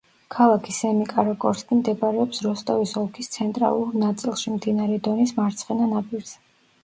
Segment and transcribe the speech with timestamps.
[0.35, 6.35] ქალაქი სემიკარაკორსკი მდებარეობს როსტოვის ოლქის ცენტრალურ ნაწილში, მდინარე დონის მარცხენა ნაპირზე.